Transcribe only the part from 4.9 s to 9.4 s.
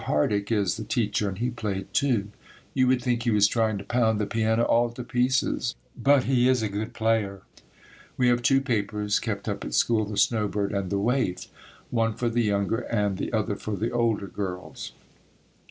pieces but he is a good player. We have two papers